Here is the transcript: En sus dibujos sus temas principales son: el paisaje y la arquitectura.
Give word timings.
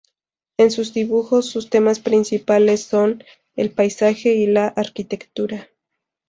En 0.57 0.71
sus 0.71 0.95
dibujos 0.95 1.45
sus 1.45 1.69
temas 1.69 1.99
principales 1.99 2.81
son: 2.81 3.23
el 3.55 3.69
paisaje 3.69 4.33
y 4.33 4.47
la 4.47 4.65
arquitectura. 4.65 5.69